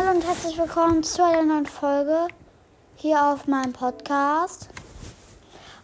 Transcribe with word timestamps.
Hallo 0.00 0.12
und 0.12 0.26
herzlich 0.26 0.56
willkommen 0.56 1.02
zu 1.02 1.22
einer 1.22 1.42
neuen 1.42 1.66
Folge 1.66 2.28
hier 2.96 3.22
auf 3.22 3.46
meinem 3.46 3.72
Podcast. 3.72 4.68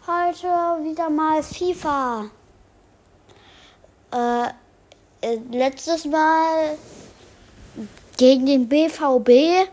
Heute 0.07 0.47
wieder 0.83 1.09
mal 1.09 1.43
FIFA. 1.43 2.25
Äh, 4.11 4.47
äh, 5.21 5.39
letztes 5.51 6.05
Mal 6.05 6.77
gegen 8.17 8.45
den 8.47 8.67
BVB. 8.67 9.69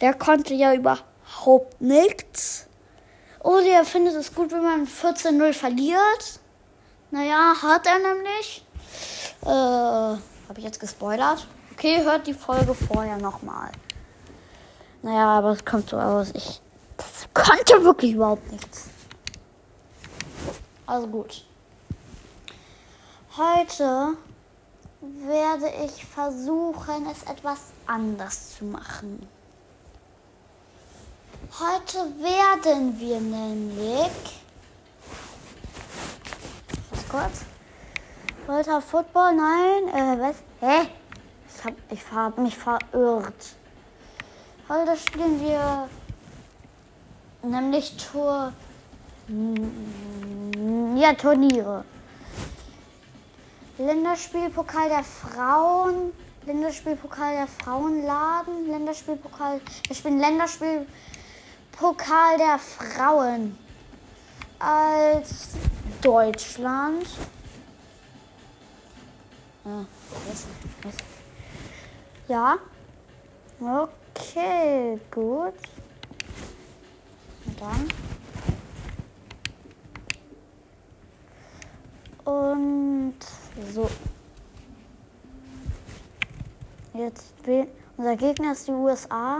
Der 0.00 0.14
konnte 0.14 0.54
ja 0.54 0.72
überhaupt 0.72 1.80
nichts. 1.80 2.66
Oder 3.40 3.66
er 3.66 3.84
findet 3.84 4.14
es 4.14 4.34
gut, 4.34 4.52
wenn 4.52 4.62
man 4.62 4.86
14-0 4.86 5.52
verliert. 5.52 6.40
Naja, 7.10 7.54
hat 7.60 7.86
er 7.86 7.98
nämlich. 7.98 8.64
Äh, 9.42 9.48
habe 9.48 10.58
ich 10.58 10.64
jetzt 10.64 10.80
gespoilert? 10.80 11.46
Okay, 11.80 12.04
hört 12.04 12.26
die 12.26 12.34
Folge 12.34 12.74
vorher 12.74 13.16
nochmal. 13.16 13.72
Naja, 15.00 15.38
aber 15.38 15.52
es 15.52 15.64
kommt 15.64 15.88
so 15.88 15.96
aus. 15.96 16.30
Ich 16.34 16.60
das 16.98 17.26
konnte 17.32 17.82
wirklich 17.82 18.12
überhaupt 18.12 18.52
nichts. 18.52 18.90
Also 20.84 21.06
gut. 21.06 21.46
Heute 23.34 24.08
werde 25.00 25.72
ich 25.82 26.04
versuchen, 26.04 27.06
es 27.10 27.22
etwas 27.22 27.72
anders 27.86 28.58
zu 28.58 28.66
machen. 28.66 29.26
Heute 31.58 31.98
werden 32.22 33.00
wir 33.00 33.20
nämlich. 33.20 34.42
Was 36.90 37.08
kurz? 37.08 37.40
Volta 38.46 38.82
Football? 38.82 39.34
Nein. 39.34 39.88
Äh, 39.94 40.20
was? 40.20 40.36
Hä? 40.60 40.99
Ich 41.60 41.66
hab, 41.66 41.74
ich 41.90 42.10
hab 42.10 42.38
mich 42.38 42.56
verirrt. 42.56 43.54
Heute 44.66 44.96
spielen 44.96 45.38
wir 45.42 45.90
nämlich 47.42 47.94
Tour. 47.98 48.54
Ja, 50.96 51.12
Turniere. 51.12 51.84
Länderspielpokal 53.76 54.88
der 54.88 55.04
Frauen, 55.04 56.14
Länderspielpokal 56.46 57.34
der 57.34 57.46
Frauenladen, 57.46 58.66
Länderspielpokal, 58.66 59.60
wir 59.86 59.96
spielen 59.96 60.18
Länderspielpokal 60.18 62.38
der 62.38 62.58
Frauen 62.58 63.58
als 64.58 65.48
Deutschland. 66.00 67.06
Ah, 69.66 69.84
ja. 72.30 72.56
Okay, 73.60 74.98
gut. 75.10 75.54
Und 77.44 77.60
dann. 77.60 77.88
Und 82.24 83.16
so. 83.72 83.90
Jetzt 86.94 87.34
will 87.46 87.66
unser 87.96 88.16
Gegner 88.16 88.52
ist 88.52 88.68
die 88.68 88.72
USA. 88.72 89.38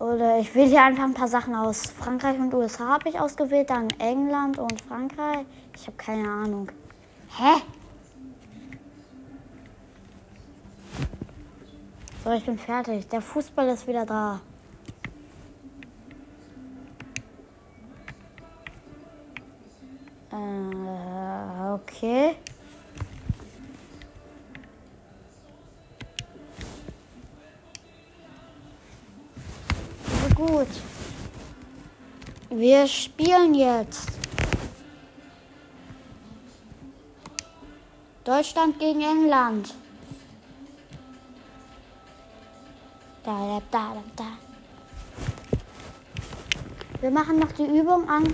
Oder 0.00 0.38
ich 0.38 0.54
wähle 0.54 0.66
hier 0.66 0.82
einfach 0.82 1.04
ein 1.04 1.14
paar 1.14 1.28
Sachen 1.28 1.54
aus. 1.54 1.82
Frankreich 1.86 2.38
und 2.38 2.52
USA 2.52 2.88
habe 2.88 3.08
ich 3.08 3.20
ausgewählt, 3.20 3.70
dann 3.70 3.88
England 3.98 4.58
und 4.58 4.80
Frankreich. 4.82 5.46
Ich 5.76 5.86
habe 5.86 5.96
keine 5.96 6.28
Ahnung. 6.28 6.70
Hä? 7.36 7.62
So, 12.22 12.30
ich 12.32 12.44
bin 12.44 12.58
fertig. 12.58 13.08
Der 13.08 13.22
Fußball 13.22 13.68
ist 13.68 13.86
wieder 13.86 14.04
da. 14.04 14.40
Äh, 20.30 21.72
okay. 21.72 22.36
Gut. 30.34 30.68
Wir 32.50 32.86
spielen 32.86 33.54
jetzt. 33.54 34.10
Deutschland 38.24 38.78
gegen 38.78 39.00
England. 39.00 39.74
Da, 43.30 43.62
da, 43.70 43.94
da, 43.94 44.02
da. 44.16 44.24
Wir 47.00 47.12
machen 47.12 47.38
noch 47.38 47.52
die 47.52 47.64
Übung 47.64 48.08
an 48.08 48.24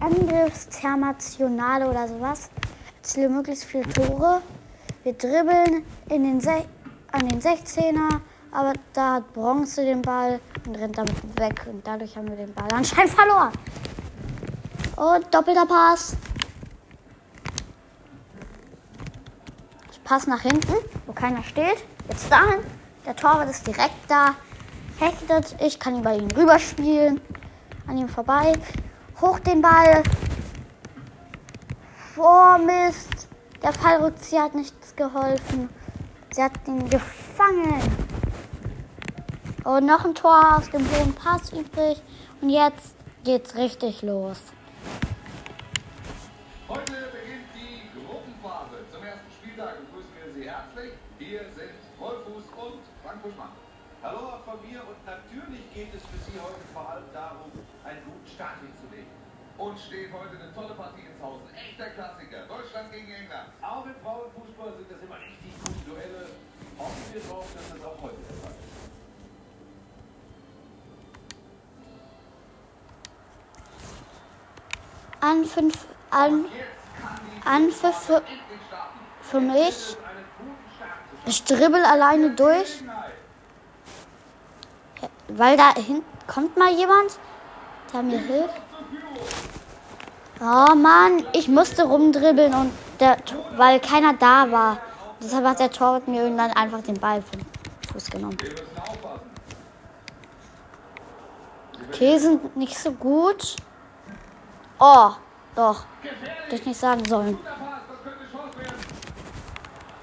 Angriffstermationale 0.00 1.90
oder 1.90 2.08
sowas. 2.08 2.48
Erziele 2.96 3.28
möglichst 3.28 3.64
viele 3.64 3.86
Tore. 3.90 4.40
Wir 5.02 5.12
dribbeln 5.12 5.84
in 6.08 6.22
den 6.22 6.40
an 7.12 7.28
den 7.28 7.42
16er, 7.42 8.22
aber 8.52 8.72
da 8.94 9.16
hat 9.16 9.34
Bronze 9.34 9.84
den 9.84 10.00
Ball 10.00 10.40
und 10.66 10.74
rennt 10.74 10.96
damit 10.96 11.38
weg. 11.38 11.66
Und 11.70 11.86
dadurch 11.86 12.16
haben 12.16 12.30
wir 12.30 12.36
den 12.36 12.54
Ball 12.54 12.72
anscheinend 12.72 13.12
verloren. 13.12 13.52
Und 14.96 15.34
doppelter 15.34 15.66
Pass. 15.66 16.16
Ich 19.92 20.02
pass 20.04 20.26
nach 20.26 20.40
hinten, 20.40 20.72
wo 21.04 21.12
keiner 21.12 21.42
steht. 21.42 21.84
Jetzt 22.08 22.32
dahin. 22.32 22.77
Der 23.08 23.16
Torwart 23.16 23.48
ist 23.48 23.66
direkt 23.66 24.10
da. 24.10 24.34
Hechtet. 24.98 25.56
Ich 25.62 25.80
kann 25.80 25.96
ihn 25.96 26.30
rüberspielen. 26.30 27.18
An 27.86 27.96
ihm 27.96 28.06
vorbei. 28.06 28.52
Hoch 29.18 29.38
den 29.38 29.62
Ball. 29.62 30.02
Vor 32.14 32.58
Mist. 32.58 33.28
Der 33.62 33.72
Fallrückzieher 33.72 34.42
hat 34.42 34.54
nichts 34.54 34.94
geholfen. 34.94 35.70
Sie 36.32 36.42
hat 36.42 36.52
ihn 36.66 36.86
gefangen. 36.90 37.80
Und 39.64 39.86
noch 39.86 40.04
ein 40.04 40.14
Tor 40.14 40.58
aus 40.58 40.68
dem 40.68 40.82
hohen 40.92 41.14
Pass 41.14 41.50
übrig. 41.50 42.02
Und 42.42 42.50
jetzt 42.50 42.94
geht's 43.24 43.54
richtig 43.54 44.02
los. 44.02 44.36
Frank 53.08 53.22
Buschmann. 53.22 53.48
Hallo 54.02 54.18
auch 54.18 54.44
von 54.44 54.60
mir 54.68 54.84
und 54.84 55.00
natürlich 55.06 55.64
geht 55.72 55.94
es 55.94 56.02
für 56.02 56.18
Sie 56.28 56.38
heute 56.38 56.60
vor 56.74 56.90
allem 56.90 57.08
darum, 57.14 57.50
einen 57.82 58.04
guten 58.04 58.28
Start 58.28 58.60
hinzulegen. 58.60 59.08
Und 59.56 59.80
steht 59.80 60.12
heute 60.12 60.36
eine 60.36 60.52
tolle 60.52 60.74
Partie 60.74 61.08
ins 61.08 61.16
Haus. 61.22 61.40
Ein 61.48 61.54
echter 61.56 61.88
Klassiker. 61.96 62.44
Deutschland 62.44 62.92
gegen 62.92 63.10
England. 63.10 63.48
Auch 63.62 63.86
im 63.86 63.94
Frauenfußball 64.04 64.76
sind 64.76 64.92
das 64.92 65.00
immer 65.00 65.16
richtig 65.16 65.56
gute 65.56 65.88
Duelle. 65.88 66.28
Hoffen 66.76 67.14
wir 67.14 67.20
drauf, 67.22 67.46
dass 67.56 67.70
das 67.72 67.80
auch 67.82 68.02
heute 68.02 68.20
der 68.28 68.36
Fall 68.44 68.52
ist. 68.60 68.92
An 75.24 75.44
fünf 75.46 75.86
an 76.10 76.44
Anpfiff 77.46 77.96
für, 77.96 78.22
für 79.22 79.40
mich. 79.40 79.96
Ich 81.28 81.44
dribbel 81.44 81.84
alleine 81.84 82.30
durch. 82.30 82.82
Weil 85.28 85.58
da 85.58 85.74
hinten 85.74 86.02
kommt 86.26 86.56
mal 86.56 86.72
jemand, 86.72 87.18
der 87.92 88.02
mir 88.02 88.18
hilft. 88.18 88.54
Oh 90.40 90.74
Mann, 90.74 91.26
ich 91.34 91.48
musste 91.48 91.84
rumdribbeln 91.84 92.54
und 92.54 92.72
der, 92.98 93.18
weil 93.56 93.78
keiner 93.78 94.14
da 94.14 94.50
war. 94.50 94.78
Deshalb 95.22 95.44
hat 95.44 95.60
der 95.60 95.70
Torwart 95.70 96.08
mir 96.08 96.22
irgendwann 96.22 96.52
einfach 96.52 96.80
den 96.80 96.98
Ball 96.98 97.20
vom 97.20 97.40
Fuß 97.92 98.10
genommen. 98.10 98.38
Okay, 101.88 102.16
sind 102.16 102.56
nicht 102.56 102.78
so 102.78 102.92
gut. 102.92 103.56
Oh, 104.78 105.10
doch. 105.54 105.84
Hätte 106.44 106.54
ich 106.54 106.64
nicht 106.64 106.80
sagen 106.80 107.04
sollen. 107.04 107.38
Kopfballtor. 107.38 107.58
Frühes 107.58 108.46
Tor 108.46 108.46
in 108.46 108.46
dieser 108.46 108.66
Partie. 108.68 109.08
Jo, 109.10 109.46
so 109.48 109.74
kann 109.74 109.90
es 109.90 109.97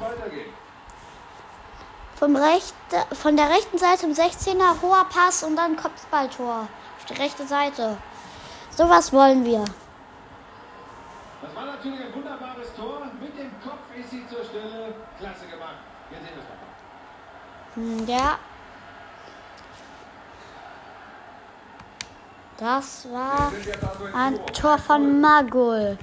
weitergehen. 0.00 0.52
Vom 2.16 2.36
rechte, 2.36 3.14
von 3.14 3.36
der 3.36 3.50
rechten 3.50 3.78
Seite 3.78 4.06
im 4.06 4.12
16er 4.12 4.80
hoher 4.82 5.04
Pass 5.04 5.42
und 5.42 5.56
dann 5.56 5.76
Kopfballtor. 5.76 6.68
Auf 6.98 7.04
die 7.08 7.14
rechte 7.14 7.46
Seite. 7.46 7.96
Sowas 8.70 9.12
wollen 9.12 9.44
wir. 9.44 9.64
Das 11.42 11.54
war 11.54 11.66
natürlich 11.66 12.00
ein 12.00 12.14
wunderbares 12.14 12.74
Tor. 12.76 13.02
Mit 13.20 13.36
dem 13.36 13.50
Kopf 13.62 13.80
ist 13.98 14.10
sie 14.10 14.26
zur 14.28 14.44
Stelle. 14.44 14.94
Klasse 15.18 15.46
gemacht. 15.46 15.76
Wir 16.10 16.18
sehen 16.18 16.36
das 16.36 16.44
nochmal. 16.44 17.98
Hm, 17.98 18.06
Ja. 18.06 18.38
Das 22.58 23.08
war 23.10 23.52
ein. 24.14 24.38
Tor 24.52 24.78
von 24.78 25.20
Magul. 25.20 25.98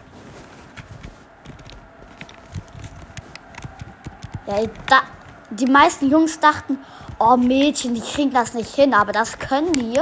Ja, 4.48 4.56
da, 4.88 5.02
die 5.52 5.66
meisten 5.66 6.10
Jungs 6.10 6.40
dachten, 6.40 6.78
oh 7.20 7.38
Mädchen, 7.38 7.94
die 7.94 8.02
kriegen 8.02 8.32
das 8.32 8.54
nicht 8.54 8.76
hin, 8.76 8.94
aber 8.94 9.14
das 9.14 9.40
können 9.40 9.72
die. 9.74 10.00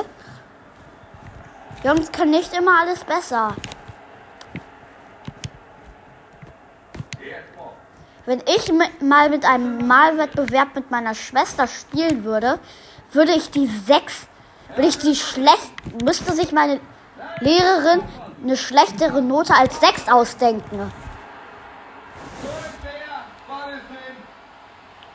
Jungs 1.83 2.11
können 2.11 2.31
nicht 2.31 2.53
immer 2.53 2.79
alles 2.79 3.03
besser. 3.03 3.55
Wenn 8.25 8.43
ich 8.45 8.71
mit, 8.71 9.01
mal 9.01 9.29
mit 9.29 9.43
einem 9.43 9.87
Malwettbewerb 9.87 10.75
mit 10.75 10.91
meiner 10.91 11.15
Schwester 11.15 11.67
spielen 11.67 12.23
würde, 12.23 12.59
würde 13.11 13.31
ich 13.31 13.49
die 13.49 13.65
sechs, 13.65 14.27
die 14.77 15.15
schlecht, 15.15 15.71
müsste 16.03 16.33
sich 16.33 16.51
meine 16.51 16.79
Lehrerin 17.39 18.01
eine 18.43 18.55
schlechtere 18.57 19.21
Note 19.21 19.53
als 19.53 19.79
sechs 19.79 20.07
ausdenken. 20.07 20.91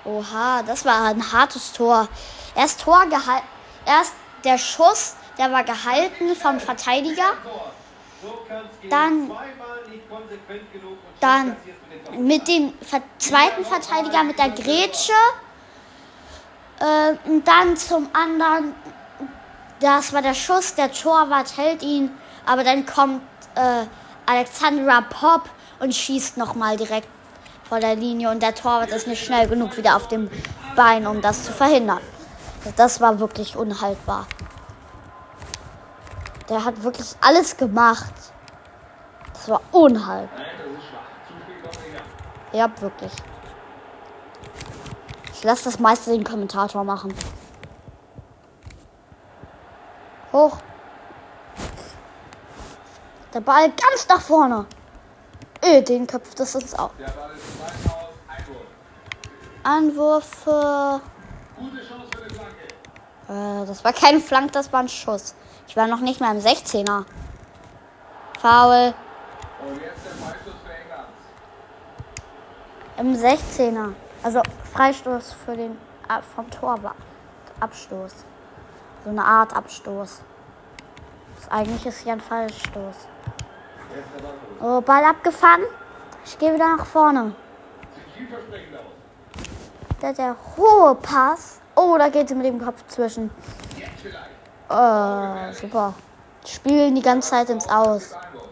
Oha, 0.05 0.63
das 0.63 0.85
war 0.85 1.05
ein 1.07 1.33
hartes 1.33 1.73
Tor. 1.73 2.09
Erst 2.55 2.83
Tor 2.83 3.07
gehalten, 3.07 3.47
erst 3.87 4.13
der 4.45 4.59
Schuss, 4.59 5.17
der 5.39 5.51
war 5.51 5.65
gehalten 5.65 6.37
vom 6.37 6.61
Verteidiger. 6.61 7.33
Dann- 8.91 9.31
Dann 11.21 11.57
mit 12.19 12.47
dem 12.49 12.75
zweiten 13.19 13.65
Verteidiger 13.65 14.23
mit 14.25 14.39
der 14.39 14.51
Grätsche. 14.51 15.13
Äh, 16.81 17.15
und 17.29 17.47
dann 17.49 17.77
zum 17.77 18.09
anderen, 18.13 18.75
das 19.85 20.15
war 20.15 20.23
der 20.23 20.33
Schuss, 20.33 20.75
der 20.75 20.91
Torwart 20.91 21.59
hält 21.59 21.83
ihn, 21.83 22.11
aber 22.47 22.65
dann 22.65 22.87
kommt 22.87 23.21
äh, 23.55 23.85
Alexandra 24.25 25.03
Pop 25.03 25.43
und 25.79 25.95
schießt 25.95 26.39
nochmal 26.39 26.79
direkt 26.79 27.07
vor 27.69 27.81
der 27.81 27.95
Linie 27.95 28.31
und 28.31 28.43
der 28.43 28.55
Torwart 28.55 28.91
ist 28.93 29.07
nicht 29.07 29.23
schnell 29.23 29.47
genug 29.47 29.77
wieder 29.77 29.97
auf 29.97 30.09
dem 30.09 30.31
Bein, 30.75 31.07
um 31.07 31.21
das 31.21 31.45
zu 31.45 31.53
verhindern. 31.53 32.01
Das 32.77 33.03
war 33.03 33.21
wirklich 33.21 33.57
unhaltbar. 33.57 34.27
Der 36.49 36.65
hat 36.65 36.83
wirklich 36.83 37.09
alles 37.21 37.55
gemacht. 37.59 38.15
Das 39.35 39.49
war 39.51 39.61
unhaltbar. 39.71 40.47
Ja, 42.53 42.71
wirklich. 42.81 43.13
Ich 45.35 45.45
lasse 45.45 45.65
das 45.65 45.79
meiste 45.79 46.11
den 46.11 46.25
Kommentator 46.25 46.85
machen. 46.85 47.13
Hoch. 50.35 50.59
Der 53.33 53.41
Ball 53.41 53.71
ganz 53.71 54.09
nach 54.09 54.21
vorne. 54.21 54.67
Äh, 55.61 55.81
den 55.83 56.09
köpft 56.09 56.41
es 56.41 56.57
ins 56.57 56.77
Au. 56.77 56.91
Der 56.99 57.07
Ball 57.07 57.31
ist 57.35 57.61
weit 57.61 57.95
aus. 57.95 58.15
Einwurf. 59.63 60.25
Anwürfe. 60.45 61.01
Gute 61.57 61.77
Chance 61.89 62.09
für. 63.27 63.33
Äh, 63.33 63.67
das 63.67 63.85
war 63.85 63.93
kein 63.93 64.21
Flank, 64.21 64.53
das 64.53 64.73
war 64.73 64.81
ein 64.81 64.89
Schuss. 64.89 65.37
Ich 65.69 65.77
war 65.77 65.87
noch 65.87 66.01
nicht 66.01 66.21
mal 66.21 66.35
im 66.35 66.43
16er. 66.43 67.05
Foul. 68.41 68.95
Und 69.65 69.81
jetzt 69.81 70.05
der 70.05 70.13
Freistoß 70.21 70.55
für 70.65 70.75
England. 70.75 71.09
Im 72.99 73.15
16er. 73.15 73.93
Also 74.25 74.43
Freistoß 74.73 75.33
für 75.45 75.57
den 75.57 75.79
äh, 76.09 76.21
vom 76.35 76.51
Torwart. 76.51 76.97
Abstoß. 77.61 78.25
So 79.05 79.11
eine 79.11 79.25
Art 79.25 79.55
Abstoß. 79.55 80.23
Das 81.37 81.51
eigentlich 81.51 81.85
ist 81.87 82.05
ja 82.07 82.15
ein 82.15 82.21
Fallstoß. 82.21 82.97
Oh, 84.61 84.81
Ball 84.81 85.05
abgefangen. 85.05 85.67
Ich 86.25 86.39
gehe 86.39 86.55
wieder 86.55 86.77
nach 86.77 86.87
vorne. 86.87 87.35
Der, 90.01 90.13
der 90.15 90.37
hohe 90.57 90.95
Pass. 90.97 91.61
Oh, 91.77 91.97
da 91.99 92.09
geht 92.09 92.29
sie 92.29 92.35
mit 92.35 92.47
dem 92.47 92.65
Kopf 92.65 92.87
zwischen. 92.89 93.31
Oh, 94.71 95.53
super. 95.53 95.95
Spielen 96.47 96.95
die 96.95 97.03
ganze 97.03 97.31
Zeit 97.31 97.51
ins 97.51 97.69
Aus. 97.69 98.15
Einwurf. 98.15 98.49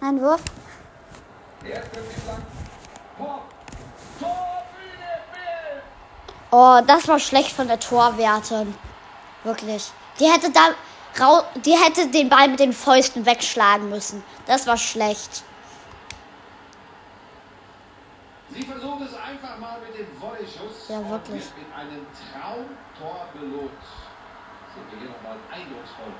Einwurf. 0.00 0.40
Jetzt 1.64 1.92
kommt 1.92 2.06
die 2.10 2.20
Flanke. 2.20 2.42
Pop. 3.18 3.42
Tor 4.20 4.62
für 4.72 4.82
den 4.82 5.22
Bild. 5.32 5.82
Oh, 6.58 6.80
das 6.86 7.06
war 7.06 7.18
schlecht 7.18 7.52
von 7.52 7.68
der 7.68 7.78
Torwertin. 7.78 8.74
Wirklich. 9.44 9.92
Die 10.18 10.24
hätte 10.24 10.50
da 10.50 10.70
rau 11.20 11.42
die 11.54 11.76
hätte 11.76 12.08
den 12.08 12.30
Ball 12.30 12.48
mit 12.48 12.60
den 12.60 12.72
Fäusten 12.72 13.26
wegschlagen 13.26 13.90
müssen. 13.90 14.24
Das 14.46 14.66
war 14.66 14.78
schlecht. 14.78 15.44
Sie 18.48 18.62
versucht 18.62 19.02
es 19.02 19.12
einfach 19.12 19.58
mal 19.58 19.76
mit 19.80 19.98
dem 19.98 20.06
Volley-Schuss. 20.18 20.88
Ja, 20.88 21.06
wirklich. 21.10 21.44
mit 21.58 21.74
einem 21.76 22.06
Traumtor 22.32 23.28
belohnt. 23.34 23.70
Sind 24.72 24.92
wir 24.92 24.98
hier 24.98 25.10
nochmal 25.10 25.36
eindrucksvoll. 25.52 26.14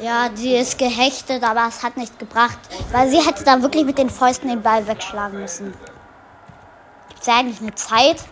Ja, 0.00 0.30
die 0.30 0.54
ist 0.54 0.78
gehechtet, 0.78 1.42
aber 1.42 1.66
es 1.68 1.82
hat 1.82 1.98
nicht 1.98 2.18
gebracht, 2.18 2.58
weil 2.92 3.10
sie 3.10 3.20
hätte 3.20 3.44
da 3.44 3.60
wirklich 3.60 3.84
mit 3.84 3.98
den 3.98 4.08
Fäusten 4.08 4.48
den 4.48 4.62
Ball 4.62 4.86
wegschlagen 4.86 5.38
müssen. 5.38 5.74
Gibt's 7.10 7.26
ja 7.26 7.40
eigentlich 7.40 7.60
eine 7.60 7.74
Zeit? 7.74 8.24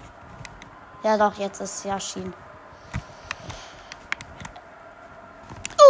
Ja 1.02 1.16
doch, 1.16 1.36
jetzt 1.38 1.60
ist 1.60 1.84
schien. 1.98 2.32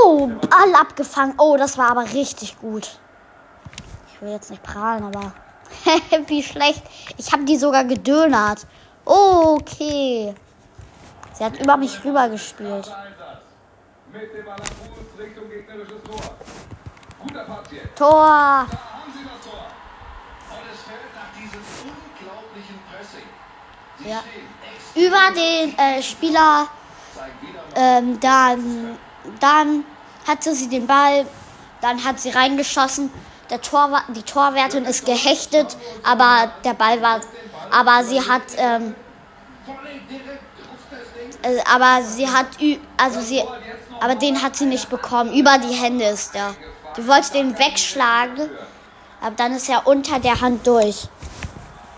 Oh, 0.04 0.26
Ball 0.26 0.74
abgefangen. 0.74 1.34
Oh, 1.38 1.56
das 1.56 1.76
war 1.76 1.90
aber 1.90 2.04
richtig 2.12 2.58
gut. 2.60 2.98
Ich 4.08 4.22
will 4.22 4.30
jetzt 4.30 4.50
nicht 4.50 4.62
prahlen, 4.62 5.04
aber 5.04 5.32
wie 6.26 6.42
schlecht. 6.42 6.82
Ich 7.18 7.32
habe 7.32 7.44
die 7.44 7.56
sogar 7.56 7.84
gedönert. 7.84 8.66
Okay. 9.04 10.34
Sie 11.32 11.44
hat 11.44 11.58
über 11.60 11.76
mich 11.76 12.04
rüber 12.04 12.28
gespielt. 12.28 12.84
Krasser 12.84 12.98
Einsatz. 12.98 13.42
Mit 14.12 14.34
dem 14.34 14.44
Ball 14.44 14.56
am 14.56 14.66
Fuß 14.66 15.18
Richtung 15.18 15.48
gegnerisches 15.48 16.02
Tor. 16.04 16.20
Guter 17.20 17.44
Pass 17.44 17.70
jetzt. 17.70 17.96
Tor. 17.96 18.10
Da 18.10 18.66
haben 18.66 19.12
sie 19.12 19.24
das 19.24 19.40
Tor. 19.44 19.66
Und 20.50 20.64
es 20.72 20.80
fällt 20.82 21.14
nach 21.14 21.32
diesem 21.34 21.62
unglaublichen 21.82 22.78
Pressing. 22.90 23.26
Sie 23.26 23.81
Ja. 24.00 24.22
Über 24.94 25.30
den 25.34 25.78
äh, 25.78 26.02
Spieler 26.02 26.68
Ähm, 27.74 28.20
dann, 28.20 28.98
dann 29.40 29.84
hatte 30.28 30.54
sie 30.54 30.68
den 30.68 30.86
Ball, 30.86 31.26
dann 31.80 32.04
hat 32.04 32.20
sie 32.20 32.30
reingeschossen. 32.30 33.10
Der 33.50 33.60
Torwart, 33.60 34.04
die 34.08 34.22
Torwärtin 34.22 34.84
ist 34.84 35.04
gehechtet, 35.04 35.76
aber 36.02 36.52
der 36.64 36.74
Ball 36.74 37.00
war, 37.02 37.20
aber 37.70 38.04
sie 38.04 38.20
hat, 38.20 38.42
ähm, 38.56 38.94
äh, 41.42 41.58
aber 41.70 42.02
sie 42.02 42.28
hat, 42.28 42.46
also 42.96 43.20
sie, 43.20 43.42
aber 44.00 44.14
den 44.14 44.42
hat 44.42 44.56
sie 44.56 44.66
nicht 44.66 44.88
bekommen. 44.88 45.32
Über 45.32 45.58
die 45.58 45.74
Hände 45.74 46.04
ist 46.04 46.34
der. 46.34 46.54
Die 46.96 47.06
wollte 47.08 47.32
den 47.32 47.58
wegschlagen, 47.58 48.50
aber 49.20 49.34
dann 49.36 49.52
ist 49.52 49.68
er 49.68 49.86
unter 49.86 50.18
der 50.18 50.40
Hand 50.40 50.66
durch. 50.66 51.08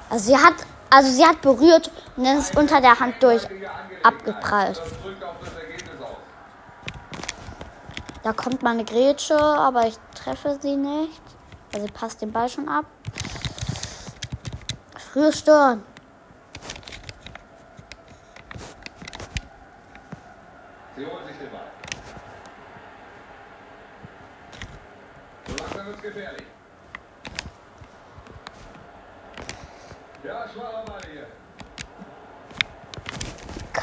Also 0.08 0.26
sie 0.26 0.36
hat, 0.36 0.54
also 0.94 1.10
sie 1.10 1.26
hat 1.26 1.40
berührt 1.42 1.90
und 2.16 2.24
dann 2.24 2.38
ist 2.38 2.56
unter 2.56 2.80
der 2.80 3.00
Hand 3.00 3.20
durch 3.20 3.42
abgeprallt. 4.04 4.80
Da 8.22 8.32
kommt 8.32 8.62
meine 8.62 8.84
Grätsche, 8.84 9.36
aber 9.36 9.88
ich 9.88 9.96
treffe 10.14 10.56
sie 10.62 10.76
nicht. 10.76 11.20
Also 11.72 11.86
sie 11.86 11.92
passt 11.92 12.22
den 12.22 12.30
Ball 12.30 12.48
schon 12.48 12.68
ab. 12.68 12.86
Frühe 15.12 15.32
Stirn. 15.32 15.82
Sie 20.96 21.04
holen 21.04 21.26
sich 21.26 21.36
den 21.38 21.50
Ball. 21.50 21.70
So 25.48 25.56
langsam 25.56 25.86
wird's 25.86 26.02
gefährlich. 26.02 26.46
Ja, 30.24 30.48
schwacher 30.48 30.84
Ball 30.86 31.02
hier. 31.12 31.26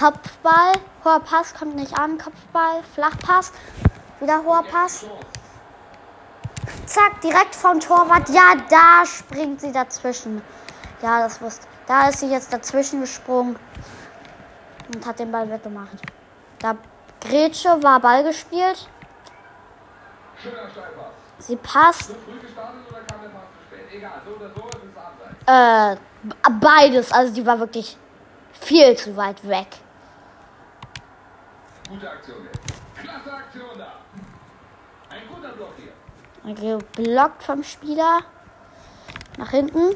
Kopfball. 0.01 0.72
Hoher 1.05 1.20
Pass 1.20 1.53
kommt 1.53 1.75
nicht 1.75 1.96
an. 1.96 2.17
Kopfball. 2.17 2.81
Flachpass. 2.96 3.51
Wieder 4.20 4.43
hoher 4.43 4.63
Pass. 4.63 5.05
Zack, 6.88 7.22
direkt 7.22 7.53
vom 7.53 7.79
Torwart. 7.79 8.27
Ja, 8.29 8.55
da 8.67 9.05
springt 9.05 9.62
sie 9.62 9.72
dazwischen. 9.72 10.41
Ja, 11.03 11.20
das 11.20 11.39
wusste. 11.39 11.67
Da 11.86 12.10
ist 12.10 12.22
sie 12.22 12.31
jetzt 12.31 12.51
dazwischen 12.51 13.01
gesprungen 13.01 13.60
und 14.91 15.05
hat 15.05 15.20
den 15.20 15.31
Ball 15.31 15.48
weggemacht. 15.48 16.01
Da 16.58 16.75
Grätsche 17.20 17.84
war 17.84 18.00
Ball 18.00 18.24
gespielt. 18.24 18.89
Sie 21.38 21.55
passt. 21.58 22.15
Äh, 25.46 25.96
beides. 26.60 27.12
Also 27.12 27.34
die 27.34 27.46
war 27.46 27.60
wirklich 27.60 27.98
viel 28.53 28.98
zu 28.98 29.15
weit 29.15 29.48
weg. 29.48 29.67
Gute 31.91 32.10
Aktion 32.10 32.38
jetzt. 32.45 32.74
Klasse 33.03 33.33
Aktion 33.33 33.77
da. 33.77 33.95
Ein 35.10 35.27
guter 35.27 35.50
Block 35.50 35.74
hier. 35.75 36.55
Geblockt 36.55 37.43
vom 37.43 37.62
Spieler. 37.65 38.21
Nach 39.38 39.50
hinten. 39.50 39.93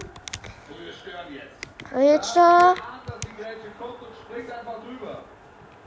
Grätsche. 1.89 2.75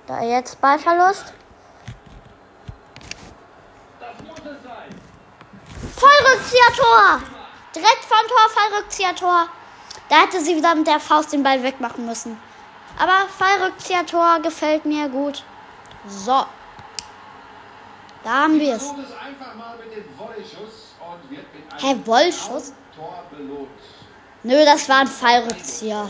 Da 0.06 0.22
jetzt 0.22 0.58
Ballverlust. 0.62 1.34
Fallrückzieher-Tor. 5.94 7.20
Direkt 7.74 8.04
vom 8.04 8.28
Tor, 8.28 8.48
Fallrückzieher-Tor. 8.48 9.48
Da 10.08 10.22
hätte 10.22 10.40
sie 10.40 10.56
wieder 10.56 10.74
mit 10.74 10.86
der 10.86 11.00
Faust 11.00 11.34
den 11.34 11.42
Ball 11.42 11.62
wegmachen 11.62 12.06
müssen. 12.06 12.40
Aber 12.98 13.28
Fallrückzieher-Tor 13.28 14.40
gefällt 14.40 14.86
mir 14.86 15.10
gut. 15.10 15.44
So. 16.08 16.46
Da 18.24 18.30
haben 18.30 18.58
wir 18.58 18.74
es. 18.74 18.92
Hä? 21.78 21.94
Tor 22.96 23.24
belohnt. 23.30 23.68
Nö, 24.42 24.64
das 24.64 24.88
war 24.88 25.00
ein 25.00 25.06
Fallrückzieher. 25.06 26.08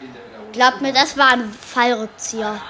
In 0.00 0.12
der 0.12 0.24
Wiederholung. 0.26 0.52
Glaub 0.52 0.80
mir, 0.80 0.92
das 0.92 1.16
war 1.16 1.32
ein 1.32 1.50
Fallrückzieher. 1.52 2.60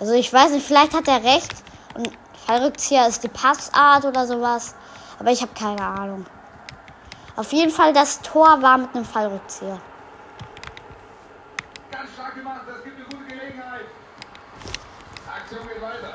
Also 0.00 0.12
ich 0.14 0.32
weiß 0.32 0.52
nicht, 0.52 0.66
vielleicht 0.66 0.94
hat 0.94 1.08
er 1.08 1.22
recht. 1.22 1.52
Und 1.94 2.10
Fallrückzieher 2.46 3.06
ist 3.06 3.22
die 3.22 3.28
Passart 3.28 4.04
oder 4.04 4.26
sowas. 4.26 4.74
Aber 5.18 5.30
ich 5.30 5.42
habe 5.42 5.52
keine 5.58 5.84
Ahnung. 5.84 6.26
Auf 7.36 7.52
jeden 7.52 7.70
Fall, 7.70 7.92
das 7.92 8.20
Tor 8.22 8.62
war 8.62 8.78
mit 8.78 8.94
einem 8.94 9.04
Fallrückzieher. 9.04 9.80
Stark 12.12 12.34
gemacht. 12.34 12.62
Das 12.66 12.82
gibt 12.84 12.96
eine 12.96 13.04
gute 13.06 13.24
Gelegenheit. 13.24 13.86
Aktion 15.26 15.66
geht 15.68 15.82
weiter. 15.82 16.12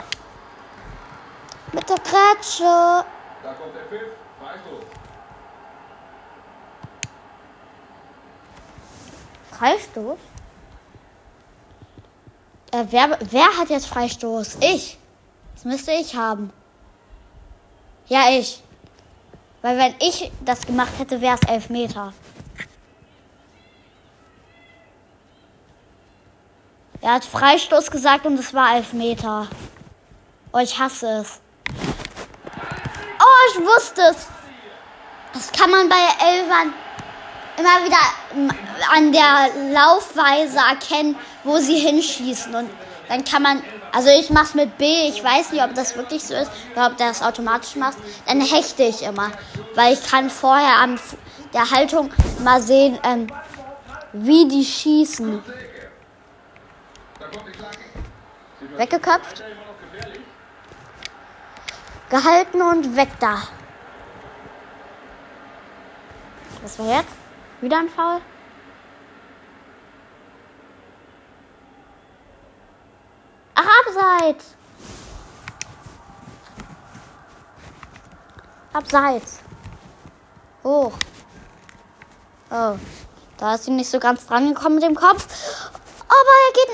Mit 1.74 1.90
der 1.90 1.98
Grätsche. 1.98 3.06
Da 3.44 3.54
kommt 3.54 3.76
der 3.76 3.86
Pfiff. 3.86 4.10
Freistoß. 4.40 4.84
Freistoß? 9.52 10.20
Äh, 12.72 12.86
wer, 12.90 13.18
wer 13.20 13.58
hat 13.58 13.70
jetzt 13.70 13.88
Freistoß? 13.88 14.58
Ich. 14.62 14.98
Das 15.56 15.66
müsste 15.66 15.92
ich 15.92 16.16
haben. 16.16 16.52
Ja, 18.08 18.30
ich. 18.30 18.64
Weil 19.62 19.78
wenn 19.78 19.96
ich 20.00 20.32
das 20.46 20.66
gemacht 20.66 20.94
hätte, 20.98 21.20
wäre 21.20 21.38
es 21.42 21.50
Elfmeter. 21.50 22.14
Er 27.02 27.14
hat 27.14 27.26
Freistoß 27.26 27.92
gesagt 27.92 28.26
und 28.26 28.38
es 28.38 28.54
war 28.54 28.76
Elfmeter. 28.76 29.48
Oh, 30.52 30.60
ich 30.60 30.78
hasse 30.78 31.22
es. 31.22 31.40
Oh, 33.20 33.52
ich 33.52 33.66
wusste 33.66 34.02
es. 34.02 34.28
Das 35.34 35.52
kann 35.52 35.70
man 35.70 35.88
bei 35.88 35.96
Elfern 35.96 36.74
immer 37.58 37.86
wieder 37.86 37.98
an 38.94 39.12
der 39.12 39.74
Laufweise 39.74 40.58
erkennen, 40.58 41.16
wo 41.44 41.58
sie 41.58 41.78
hinschießen. 41.78 42.54
Und 42.56 42.70
dann 43.08 43.24
kann 43.24 43.44
man, 43.44 43.62
also 43.94 44.10
ich 44.10 44.30
mach's 44.30 44.54
mit 44.54 44.78
B, 44.78 45.08
ich 45.08 45.24
weiß 45.24 45.52
nicht, 45.52 45.64
ob 45.64 45.76
das 45.76 45.96
wirklich 45.96 46.24
so 46.24 46.34
ist 46.34 46.52
oder 46.74 46.88
ob 46.88 46.98
der 46.98 47.10
das 47.10 47.22
automatisch 47.22 47.76
macht. 47.76 47.98
Dann 48.28 48.42
hechte 48.42 48.84
ich 48.84 49.04
immer, 49.04 49.32
weil 49.76 49.94
ich 49.94 50.04
kann 50.04 50.30
vorher 50.30 50.78
an 50.78 51.00
der 51.54 51.70
Haltung 51.70 52.12
mal 52.44 52.62
sehen, 52.62 52.98
ähm, 53.04 53.28
wie 54.14 54.48
die 54.48 54.66
schießen. 54.66 55.44
Da 57.20 57.26
kommt 57.26 57.48
die 57.48 57.58
Flanke. 57.58 57.78
Weggeköpft, 58.78 59.44
gehalten 62.10 62.62
und 62.62 62.96
weg 62.96 63.10
da. 63.20 63.38
Was 66.62 66.80
war 66.80 66.98
jetzt? 66.98 67.14
Wieder 67.62 67.80
ein 67.80 67.90
Foul? 67.90 68.22
Ach, 73.56 73.68
abseits! 73.86 74.56
Abseits. 78.74 79.40
Hoch. 80.64 80.94
Oh. 82.52 82.76
Da 83.38 83.56
ist 83.56 83.64
sie 83.64 83.72
nicht 83.72 83.90
so 83.90 84.00
ganz 84.00 84.28
dran 84.28 84.54
gekommen 84.54 84.76
mit 84.76 84.84
dem 84.84 84.96
Kopf. 84.96 85.28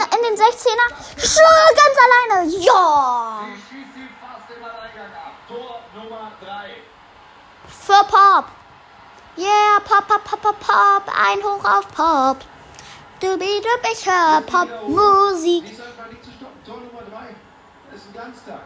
In 0.03 0.21
den 0.23 0.35
16er. 0.35 0.87
Schon 1.17 1.69
ganz 1.75 1.95
alleine. 2.05 2.49
Ja! 2.49 3.45
Die 3.47 3.61
schießt 3.61 3.95
ihn 3.95 4.09
fast 4.19 4.49
im 4.55 4.63
Alleingang 4.63 5.11
ab. 5.13 5.33
Tor 5.47 5.81
Nummer 5.95 6.31
3. 6.41 6.75
Für 7.67 8.03
Pop. 8.05 8.45
Yeah, 9.37 9.79
Pop, 9.83 10.07
Pop, 10.07 10.23
Pop, 10.23 10.41
Pop, 10.41 10.59
Pop. 10.59 11.03
Ein 11.07 11.43
Hoch 11.43 11.63
auf 11.63 11.87
Pop. 11.89 12.37
Dubi, 13.19 13.61
dubi, 13.61 13.89
ich 13.93 14.05
hör 14.05 14.41
Popmusik. 14.41 15.65
Die 15.65 15.71
ist 15.71 15.81
einfach 15.81 16.07
nicht 16.09 16.23
zu 16.23 16.31
stoppen. 16.31 16.63
Tor 16.65 16.77
Nummer 16.77 17.01
3. 17.09 17.35
Das 17.91 18.01
ist 18.01 18.07
ein 18.07 18.13
Ganztag. 18.13 18.61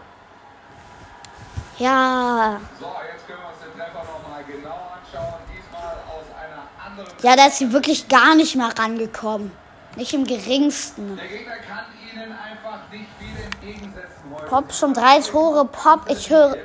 Ja. 1.77 2.59
So, 2.79 2.87
jetzt 3.11 3.27
können 3.27 3.39
wir 3.39 3.49
uns 3.49 3.59
den 3.59 3.73
Treffer 3.73 4.03
nochmal 4.03 4.43
genau 4.43 4.91
anschauen. 4.97 5.41
Diesmal 5.55 5.97
aus 6.09 6.25
einer 6.35 6.67
anderen. 6.85 7.13
Ja, 7.21 7.35
da 7.35 7.45
ist 7.45 7.59
sie 7.59 7.71
wirklich 7.71 8.07
gar 8.07 8.35
nicht 8.35 8.55
mehr 8.55 8.71
rangekommen. 8.77 9.51
Nicht 9.95 10.13
im 10.13 10.25
geringsten. 10.25 11.17
Der 11.17 11.27
Gegner 11.27 11.57
kann 11.57 11.85
ihnen 12.13 12.31
einfach 12.31 12.79
nicht 12.91 13.09
viel 13.17 13.43
entgegensetzen 13.43 14.31
heute. 14.33 14.45
Pop, 14.45 14.73
schon 14.73 14.93
drei 14.93 15.19
Tore. 15.19 15.65
Pop, 15.65 16.01
ich 16.09 16.29
höre 16.29 16.55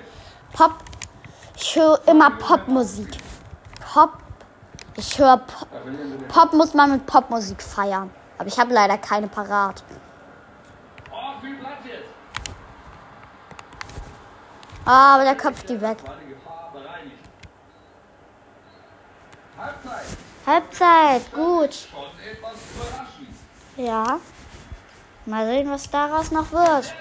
Pop. 0.52 0.72
Ich 1.56 1.76
höre 1.76 2.00
immer 2.06 2.30
Popmusik. 2.30 3.16
Pop. 3.92 4.18
Ich 4.96 5.18
höre 5.18 5.38
Pop. 5.38 5.68
Pop 6.28 6.52
muss 6.52 6.74
man 6.74 6.92
mit 6.92 7.06
Popmusik 7.06 7.62
feiern. 7.62 8.10
Aber 8.38 8.48
ich 8.48 8.58
habe 8.58 8.72
leider 8.72 8.98
keine 8.98 9.28
parat. 9.28 9.82
Oh. 11.10 11.14
Ah, 14.84 15.14
aber 15.14 15.24
der 15.24 15.36
köpft 15.36 15.68
die 15.68 15.80
weg. 15.80 15.98
Halbzeit. 19.56 20.04
Halbzeit, 20.46 21.32
gut. 21.32 21.88
Ja. 23.76 24.20
Mal 25.26 25.46
sehen, 25.46 25.70
was 25.70 25.90
daraus 25.90 26.30
noch 26.30 26.52
wird. 26.52 26.94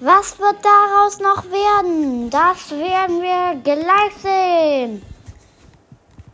Was 0.00 0.38
wird 0.38 0.64
daraus 0.64 1.18
noch 1.20 1.44
werden? 1.44 2.30
Das 2.30 2.70
werden 2.70 3.20
wir 3.20 3.60
gleich 3.62 4.14
sehen. 4.16 5.02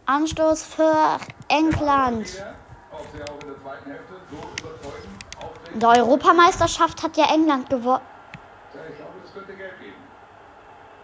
Anstoß 0.06 0.62
für 0.62 1.18
England. 1.49 2.45
In 5.75 5.80
der 5.80 5.88
Europameisterschaft 5.88 7.02
hat 7.02 7.16
ja 7.16 7.25
England 7.35 7.68
gewonnen. 7.68 8.04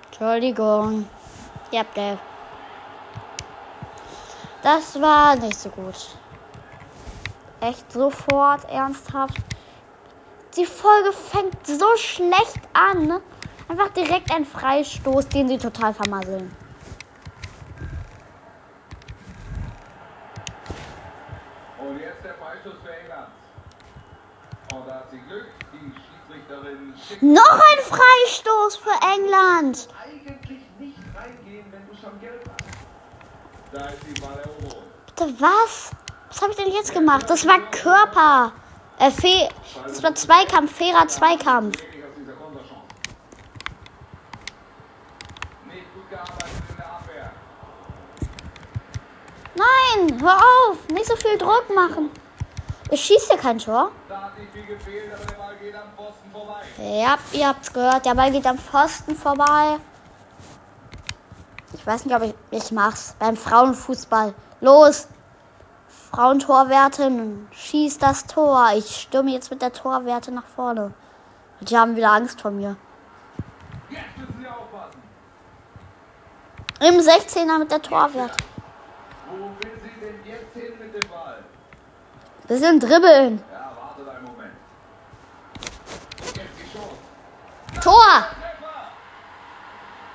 Entschuldigung. 0.06 1.08
Ihr 1.72 1.80
habt 1.80 1.94
Geld. 1.94 2.18
Das 4.62 5.00
war 5.00 5.34
nicht 5.36 5.58
so 5.58 5.70
gut. 5.70 6.16
Echt 7.60 7.90
sofort, 7.90 8.64
ernsthaft. 8.70 9.36
Die 10.56 10.66
Folge 10.66 11.12
fängt 11.12 11.66
so 11.66 11.96
schlecht 11.96 12.60
an. 12.72 13.06
Ne? 13.06 13.20
Einfach 13.68 13.88
direkt 13.88 14.32
ein 14.32 14.44
Freistoß, 14.44 15.28
den 15.28 15.48
sie 15.48 15.58
total 15.58 15.92
vermasseln. 15.92 16.54
Und 21.78 21.98
jetzt 21.98 22.22
der 22.22 22.34
Freistoß 22.34 22.74
für 22.84 22.92
England. 22.92 23.28
Und 24.72 24.86
da 24.86 24.94
hat 24.94 25.10
sie 25.10 25.18
Glück. 25.18 25.46
Die 25.72 25.92
Schiedsrichterin 26.28 26.94
Noch 27.34 27.52
ein 27.52 27.82
Freistoß 27.82 28.76
für 28.76 28.94
England. 29.14 29.88
Eigentlich 30.04 30.60
nicht 30.78 30.98
reingehen, 31.16 31.66
wenn 31.72 31.88
du 31.88 31.94
schon 32.00 32.20
gelb 32.20 32.48
hast. 32.48 32.62
Da 32.62 32.68
ist 32.68 32.72
die 32.72 32.80
Balleroberung. 32.80 33.61
Bitte 33.72 35.34
was? 35.40 35.90
Was 36.28 36.42
habe 36.42 36.50
ich 36.52 36.56
denn 36.56 36.72
jetzt 36.72 36.92
gemacht? 36.92 37.28
Das 37.28 37.46
war 37.46 37.58
Körper. 37.70 38.52
Äh, 38.98 39.10
Fe 39.10 39.48
das 39.86 40.02
war 40.02 40.14
Zweikampf, 40.14 40.76
fairer 40.76 41.08
Zweikampf. 41.08 41.76
Nein, 49.54 50.20
hör 50.20 50.36
auf. 50.36 50.88
Nicht 50.88 51.06
so 51.06 51.16
viel 51.16 51.38
Druck 51.38 51.74
machen. 51.74 52.10
Ich 52.90 53.02
schieße 53.02 53.36
kein 53.38 53.58
Tor. 53.58 53.90
Ja, 56.78 57.18
ihr 57.32 57.48
habt's 57.48 57.72
gehört. 57.72 58.04
Der 58.04 58.14
Ball 58.14 58.30
geht 58.30 58.46
am 58.46 58.58
Pfosten 58.58 59.16
vorbei. 59.16 59.78
Ich 61.74 61.86
weiß 61.86 62.04
nicht, 62.04 62.14
ob 62.14 62.22
ich. 62.22 62.34
Ich 62.50 62.72
mach's. 62.72 63.14
Beim 63.18 63.36
Frauenfußball. 63.36 64.34
Los! 64.60 65.08
Frauentorwertin, 66.12 67.48
schieß 67.52 67.98
das 67.98 68.26
Tor. 68.26 68.68
Ich 68.76 68.96
stürme 69.00 69.30
jetzt 69.30 69.50
mit 69.50 69.62
der 69.62 69.72
Torwerte 69.72 70.30
nach 70.30 70.44
vorne. 70.44 70.92
Die 71.60 71.76
haben 71.76 71.96
wieder 71.96 72.12
Angst 72.12 72.40
vor 72.42 72.50
mir. 72.50 72.76
Jetzt 73.88 74.18
müssen 74.18 74.36
sie 74.38 74.46
aufpassen. 74.46 75.02
Im 76.80 77.00
16er 77.00 77.58
mit 77.58 77.70
der 77.70 77.80
Torwart. 77.80 78.36
Wo 79.30 79.36
will 79.36 79.80
sie 79.82 80.00
denn 80.00 80.16
jetzt 80.26 80.52
hin 80.52 80.78
mit 80.78 81.02
dem 81.02 81.10
Ball? 81.10 81.38
Bisschen 82.46 82.78
dribbeln. 82.78 83.42
Ja, 83.50 83.72
wartet 83.80 84.08
einen 84.08 84.24
Moment. 84.26 84.52
Jetzt 86.20 86.36
die 86.36 86.72
Chance. 86.72 87.80
Tor! 87.82 88.41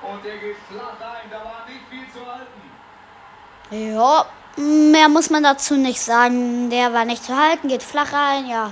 Und 0.10 0.24
der 0.24 0.38
geht 0.38 0.56
flach 0.70 1.00
rein. 1.02 1.30
Da 1.30 1.38
war 1.38 1.66
nicht 1.68 1.82
viel 1.90 2.06
zu 2.14 2.26
halten. 2.26 2.62
Ja, 3.70 4.26
mehr 4.56 5.10
muss 5.10 5.30
man 5.30 5.44
dazu 5.44 5.76
nicht 5.76 6.02
sagen. 6.02 6.70
Der 6.70 6.94
war 6.94 7.04
nicht 7.04 7.24
zu 7.24 7.36
halten, 7.36 7.68
geht 7.68 7.84
flach 7.84 8.14
rein, 8.14 8.48
ja. 8.48 8.72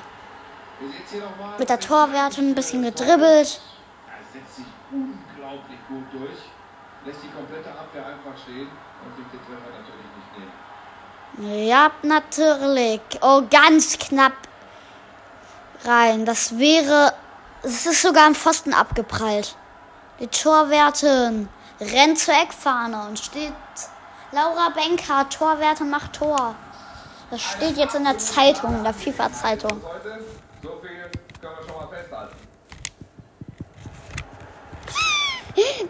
Mit 1.58 1.70
der 1.70 1.80
Torwärtin 1.80 2.51
ein 2.51 2.56
bisschen 2.56 2.84
gedribbelt. 2.84 3.60
Er 4.08 4.24
setzt 4.34 4.56
sich 4.56 4.65
unglaublich 4.92 5.80
gut 5.88 6.06
durch. 6.13 6.39
Lässt 7.06 7.24
die 7.24 7.30
komplette 7.30 7.70
Abwehr 7.70 8.06
einfach 8.06 8.42
stehen 8.42 8.68
und 9.04 9.18
nimmt 9.18 9.34
den 9.34 9.39
Treffer 9.39 9.72
natürlich 9.77 10.10
nicht 10.18 10.32
nehmen. 11.38 11.68
Ja, 11.68 11.92
natürlich. 12.01 13.01
Oh, 13.22 13.44
ganz 13.50 13.98
knapp 14.00 14.34
rein. 15.84 16.25
Das 16.25 16.58
wäre. 16.58 17.13
Es 17.62 17.86
ist 17.86 18.01
sogar 18.01 18.27
am 18.27 18.36
Pfosten 18.36 18.74
abgeprallt. 18.74 19.56
Die 20.19 20.27
Torwärtin 20.27 21.50
rennt 21.79 22.19
zur 22.19 22.34
Eckfahne 22.34 23.07
und 23.07 23.19
steht. 23.19 23.51
Laura 24.31 24.69
Benker, 24.69 25.27
Torwärtin 25.29 25.89
macht 25.89 26.13
Tor. 26.13 26.55
Das 27.31 27.41
steht 27.41 27.77
jetzt 27.77 27.95
in 27.95 28.03
der 28.05 28.17
Zeitung, 28.17 28.75
in 28.77 28.84
der 28.84 28.93
FIFA-Zeitung. 28.93 29.81
So 30.62 30.81
viel 30.81 31.10
können 31.41 31.55
wir 31.57 31.67
schon 31.67 31.75
mal 31.75 31.88
festhalten. 31.88 32.36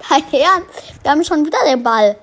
Dein 0.10 0.42
Ernst? 0.42 1.04
Wir 1.04 1.12
haben 1.12 1.24
schon 1.24 1.46
wieder 1.46 1.58
den 1.66 1.84
Ball. 1.84 2.16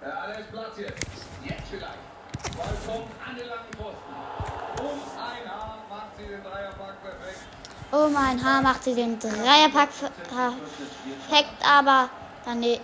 Ja, 0.00 0.08
alles 0.08 0.46
Platz 0.50 0.78
jetzt. 0.78 1.06
Jetzt 1.44 1.62
vielleicht. 1.70 2.56
Ball 2.56 2.76
kommt 2.86 3.08
an 3.26 3.36
den 3.36 3.48
langen 3.48 3.72
Pfosten. 3.76 4.14
Um 4.80 5.00
ein 5.16 5.50
Haar 5.50 5.78
macht 5.88 6.16
sie 6.16 6.26
den 6.26 6.42
Dreierpack 6.42 7.02
perfekt. 7.02 7.46
Oh, 7.94 8.08
mein 8.08 8.42
Haar 8.42 8.62
macht 8.62 8.84
sie 8.84 8.94
den 8.94 9.18
Dreierpack 9.18 9.90
perfekt, 9.90 11.54
aber 11.62 12.08
dann 12.42 12.62
die 12.62 12.80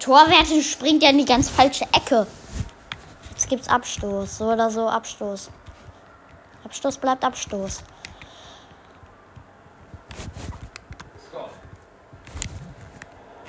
Torwärtin 0.00 0.60
springt 0.60 1.04
ja 1.04 1.10
in 1.10 1.18
die 1.18 1.24
ganz 1.24 1.48
falsche 1.48 1.84
Ecke. 1.92 2.26
Jetzt 3.30 3.48
gibt's 3.48 3.68
Abstoß, 3.68 4.38
so 4.38 4.52
oder 4.52 4.70
so 4.70 4.88
Abstoß. 4.88 5.50
Abstoß 6.64 6.98
bleibt 6.98 7.24
Abstoß. 7.24 7.84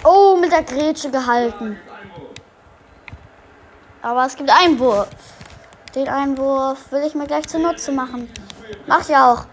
Oh, 0.03 0.38
mit 0.39 0.51
der 0.51 0.62
Grätsche 0.62 1.09
gehalten. 1.09 1.79
Aber 4.03 4.27
es 4.27 4.35
gibt 4.35 4.51
Einwurf. 4.51 5.09
Den 5.95 6.07
Einwurf 6.07 6.91
will 6.91 7.01
ich 7.07 7.15
mir 7.15 7.25
gleich 7.25 7.47
zunutze 7.47 7.91
machen. 7.91 8.31
Mach 8.85 9.01
ich 9.09 9.15
auch. 9.15 9.47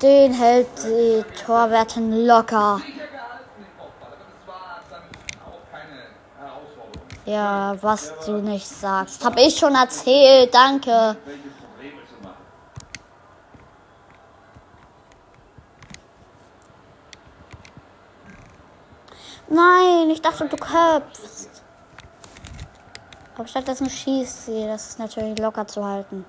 Den 0.00 0.32
hält 0.32 0.68
die 0.84 1.24
Torwärtin 1.44 2.24
locker. 2.24 2.80
Ja, 7.26 7.76
was 7.82 8.14
du 8.24 8.38
nicht 8.38 8.66
sagst. 8.66 9.24
Hab 9.24 9.36
ich 9.38 9.58
schon 9.58 9.74
erzählt, 9.74 10.54
danke. 10.54 11.16
Nein, 19.48 20.10
ich 20.10 20.22
dachte, 20.22 20.46
du 20.46 20.56
köpfst. 20.56 21.62
Aber 23.36 23.46
stattdessen 23.46 23.90
schießt 23.90 24.46
sie. 24.46 24.66
Das 24.66 24.88
ist 24.88 24.98
natürlich 24.98 25.38
locker 25.38 25.66
zu 25.66 25.84
halten. 25.84 26.24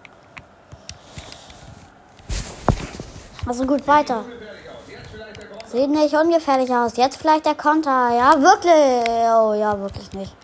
Also 3.49 3.65
gut, 3.65 3.87
weiter. 3.87 4.23
Sieht 5.65 5.89
nicht 5.89 6.13
ungefährlich 6.13 6.69
aus. 6.69 6.95
Jetzt 6.97 7.17
vielleicht 7.17 7.47
der 7.47 7.55
Konter. 7.55 8.11
Ja, 8.15 8.39
wirklich. 8.39 9.09
Oh 9.09 9.55
ja, 9.55 9.79
wirklich 9.81 10.11
nicht. 10.13 10.35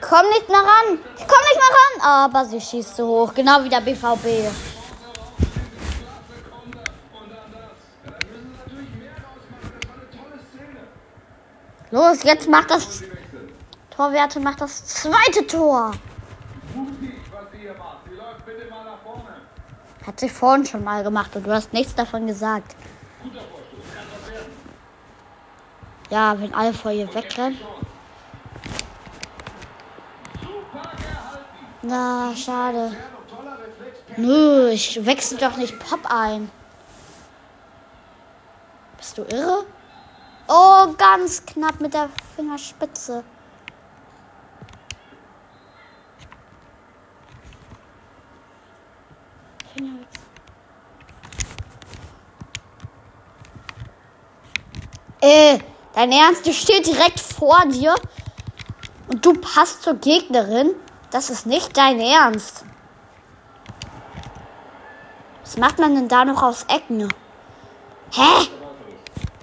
Komm 0.00 0.28
nicht 0.30 0.48
mehr 0.48 0.58
ran. 0.58 0.98
Ich 1.16 1.28
komm 1.28 1.42
nicht 1.48 1.60
mehr 1.62 1.76
ran. 1.78 2.26
Aber 2.26 2.44
sie 2.46 2.60
schießt 2.60 2.96
zu 2.96 3.06
hoch. 3.06 3.32
Genau 3.32 3.62
wie 3.62 3.68
der 3.68 3.80
BVB. 3.80 4.50
Los, 11.92 12.24
jetzt 12.24 12.48
macht 12.48 12.72
das. 12.72 13.04
Torwerte 13.90 14.40
macht 14.40 14.60
das 14.62 14.84
zweite 14.84 15.46
Tor. 15.46 15.92
Mutig, 16.74 17.20
was 17.30 17.42
hier 17.56 17.74
macht. 17.74 17.98
Sie 18.08 18.16
läuft 18.16 18.44
bitte 18.44 18.68
mal. 18.68 18.89
Hat 20.06 20.18
sie 20.18 20.28
vorhin 20.28 20.64
schon 20.64 20.82
mal 20.84 21.02
gemacht 21.02 21.36
und 21.36 21.46
du 21.46 21.52
hast 21.52 21.72
nichts 21.72 21.94
davon 21.94 22.26
gesagt. 22.26 22.74
Ja, 26.08 26.40
wenn 26.40 26.54
alle 26.54 26.74
vor 26.74 26.90
ihr 26.90 27.12
wegrennen. 27.14 27.58
Na, 31.82 32.34
schade. 32.34 32.96
Nö, 34.16 34.70
ich 34.70 35.04
wechsle 35.06 35.38
doch 35.38 35.56
nicht 35.56 35.78
Pop 35.78 36.00
ein. 36.08 36.50
Bist 38.96 39.16
du 39.16 39.22
irre? 39.22 39.64
Oh, 40.48 40.88
ganz 40.98 41.46
knapp 41.46 41.80
mit 41.80 41.94
der 41.94 42.08
Fingerspitze. 42.34 43.22
Fingerspitze. 49.80 50.20
Äh, 55.22 55.58
dein 55.94 56.12
Ernst, 56.12 56.46
die 56.46 56.54
steht 56.54 56.86
direkt 56.86 57.20
vor 57.20 57.62
dir 57.66 57.94
und 59.08 59.24
du 59.24 59.34
passt 59.34 59.82
zur 59.82 59.94
Gegnerin? 59.94 60.74
Das 61.10 61.28
ist 61.28 61.46
nicht 61.46 61.76
dein 61.76 62.00
Ernst. 62.00 62.64
Was 65.42 65.56
macht 65.56 65.78
man 65.78 65.94
denn 65.94 66.08
da 66.08 66.24
noch 66.24 66.42
aus 66.42 66.64
Ecken? 66.68 67.12
Hä? 68.12 68.48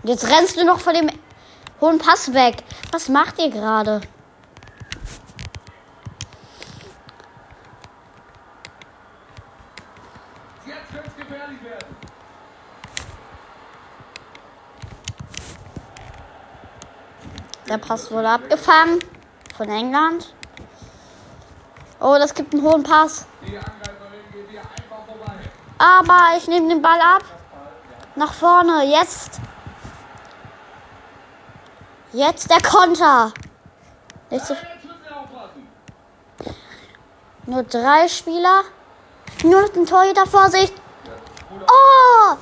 Jetzt 0.04 0.30
rennst 0.30 0.56
du 0.56 0.63
noch 0.63 0.80
vor 0.80 0.93
dem 0.93 1.10
hohen 1.82 2.00
Pass 2.00 2.34
weg. 2.34 2.63
Was 2.91 3.10
macht 3.10 3.39
ihr 3.39 3.50
gerade? 3.50 4.02
Jetzt 10.65 10.91
könnte 10.91 11.10
es 11.10 11.15
gefährlich 11.17 11.63
werden. 11.63 11.95
Der 17.77 17.85
Pass 17.85 18.09
wurde 18.09 18.27
abgefangen 18.27 18.97
von 19.55 19.69
England. 19.69 20.33
Oh, 21.99 22.15
das 22.17 22.33
gibt 22.33 22.51
einen 22.51 22.63
hohen 22.63 22.81
Pass. 22.81 23.27
Aber 25.77 26.37
ich 26.37 26.47
nehme 26.47 26.69
den 26.69 26.81
Ball 26.81 26.99
ab. 26.99 27.21
Nach 28.15 28.33
vorne, 28.33 28.83
jetzt. 28.83 29.39
Jetzt 32.13 32.49
der 32.49 32.61
Konter. 32.61 33.31
Nicht 34.31 34.47
so, 34.47 34.55
nur 37.45 37.61
drei 37.61 38.07
Spieler. 38.07 38.63
Nur 39.43 39.65
ein 39.75 39.85
Torhüter, 39.85 40.25
Vorsicht. 40.25 40.73
Oh, 41.51 42.37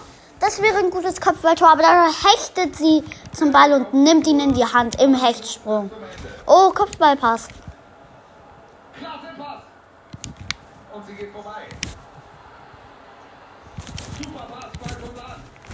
das 0.45 0.61
wäre 0.61 0.77
ein 0.77 0.91
gutes 0.91 1.19
Kopfballtor, 1.19 1.71
aber 1.71 1.81
dann 1.81 2.05
hechtet 2.05 2.75
sie 2.75 3.03
zum 3.33 3.51
Ball 3.51 3.73
und 3.73 3.93
nimmt 3.95 4.27
ihn 4.27 4.39
in 4.39 4.53
die 4.53 4.63
Hand 4.63 5.01
im 5.01 5.15
Hechtsprung. 5.15 5.89
Oh, 6.45 6.69
Kopfballpass. 6.69 7.47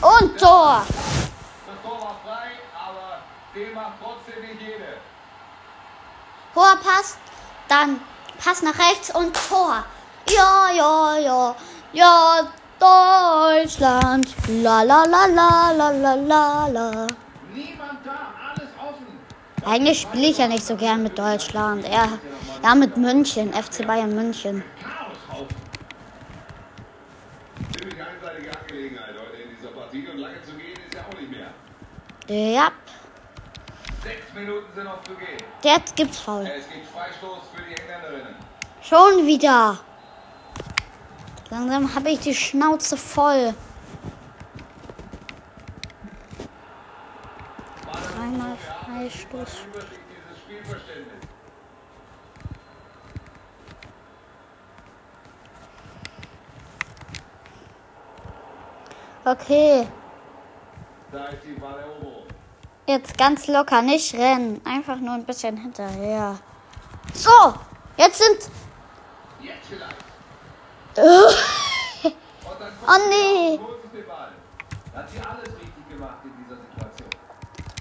Und 0.01 0.39
Tor. 0.39 0.85
Hoher 6.55 6.77
Pass, 6.77 7.17
dann 7.67 8.01
Pass 8.43 8.61
nach 8.61 8.77
rechts 8.79 9.13
und 9.13 9.35
Tor. 9.49 9.83
Ja, 10.29 10.71
ja, 10.71 11.17
ja, 11.17 11.55
ja, 11.91 12.47
Deutschland. 12.81 14.27
La 14.63 14.81
la 14.83 15.03
la 15.13 15.25
la 15.27 15.71
la 15.79 15.89
la 15.91 16.13
la 16.15 16.67
la. 16.67 17.07
Niemand 17.53 17.99
da, 18.03 18.17
alles 18.49 18.69
offen. 18.87 19.07
Eigentlich 19.65 20.01
spiele 20.01 20.27
ich 20.27 20.37
ja 20.37 20.47
nicht 20.47 20.65
so 20.65 20.75
gern 20.75 21.03
mit 21.03 21.17
Deutschland. 21.17 21.85
Eher, 21.85 22.09
ja, 22.63 22.75
mit 22.75 22.97
München, 22.97 23.53
FC 23.53 23.85
Bayern 23.85 24.13
München. 24.15 24.63
Ja. 24.81 25.01
Ja, 32.27 32.71
Sechs 34.03 34.33
Minuten 34.33 34.65
sind 34.73 34.85
noch 34.85 35.01
zu 35.03 35.13
gehen. 35.15 35.37
jetzt 35.63 35.95
gibt's 35.95 36.19
Foul. 36.19 36.43
Es 36.47 36.67
gibt 36.69 36.87
Freistoß 36.87 37.39
für 37.53 37.61
die 37.61 37.75
Engländerinnen. 37.79 38.35
Schon 38.81 39.27
wieder. 39.27 39.77
Langsam 41.51 41.93
habe 41.93 42.09
ich 42.09 42.19
die 42.19 42.33
Schnauze 42.33 42.95
voll. 42.95 43.53
Dreimal 47.91 48.55
Freistoß. 48.55 49.57
Okay, 59.23 59.87
jetzt 62.87 63.17
ganz 63.17 63.47
locker, 63.47 63.81
nicht 63.81 64.13
rennen. 64.13 64.61
Einfach 64.65 64.97
nur 64.97 65.13
ein 65.13 65.25
bisschen 65.25 65.57
hinterher. 65.57 66.39
So, 67.13 67.53
jetzt 67.97 68.17
sind. 68.17 68.51
Jetzt 69.41 69.67
vielleicht. 69.67 70.10
Dann 71.01 72.13
Oh 72.87 73.09
nee. 73.09 73.59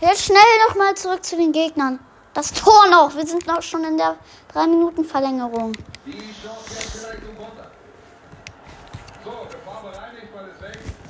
Jetzt 0.01 0.25
schnell 0.25 0.39
nochmal 0.69 0.95
zurück 0.95 1.25
zu 1.25 1.37
den 1.37 1.53
Gegnern. 1.53 1.99
Das 2.33 2.53
Tor 2.53 2.87
noch. 2.91 3.15
Wir 3.15 3.27
sind 3.27 3.47
noch 3.47 3.61
schon 3.61 3.85
in 3.85 3.99
der 3.99 4.17
3-Minuten-Verlängerung. 4.55 5.73
Die 6.07 6.13
Chance 6.13 6.71
jetzt 6.71 6.97
vielleicht 6.97 7.25
zum 7.25 7.37
Konter. 7.37 7.71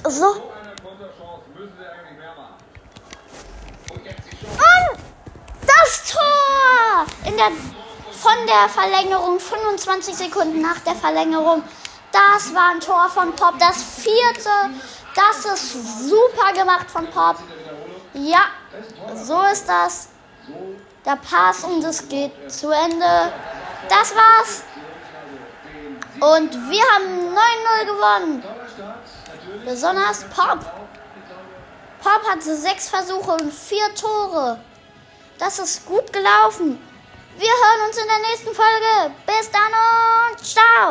So. 0.09 0.27
Und 3.93 4.99
das 5.67 6.13
Tor! 6.13 7.07
In 7.27 7.37
der, 7.37 7.51
von 8.13 8.47
der 8.47 8.69
Verlängerung, 8.69 9.39
25 9.39 10.17
Sekunden 10.17 10.61
nach 10.61 10.81
der 10.81 10.95
Verlängerung. 10.95 11.63
Das 12.13 12.55
war 12.55 12.71
ein 12.71 12.81
Tor 12.81 13.09
von 13.09 13.35
Pop. 13.35 13.55
Das 13.59 13.83
vierte. 13.83 14.51
Das 15.15 15.45
ist 15.45 16.09
super 16.09 16.53
gemacht 16.53 16.91
von 16.91 17.07
Pop. 17.11 17.37
Ja, 18.15 18.47
so 19.15 19.41
ist 19.53 19.69
das. 19.69 20.09
Der 21.05 21.17
Pass 21.17 21.65
und 21.65 21.83
es 21.85 22.09
geht 22.09 22.33
zu 22.51 22.71
Ende. 22.71 23.33
Das 23.89 24.15
war's. 24.15 24.63
Und 26.21 26.53
wir 26.71 26.83
haben 26.95 27.35
9-0 27.35 27.87
gewonnen. 27.87 28.45
Besonders 29.65 30.25
Pop. 30.25 30.59
Pop 32.03 32.23
hatte 32.31 32.57
sechs 32.57 32.89
Versuche 32.89 33.33
und 33.33 33.53
vier 33.53 33.95
Tore. 33.95 34.59
Das 35.39 35.59
ist 35.59 35.87
gut 35.87 36.13
gelaufen. 36.13 36.79
Wir 37.39 37.49
hören 37.49 37.89
uns 37.89 37.97
in 37.97 38.07
der 38.07 38.19
nächsten 38.31 38.55
Folge. 38.55 39.15
Bis 39.27 39.51
dann 39.51 39.73
und 40.31 40.45
ciao. 40.45 40.89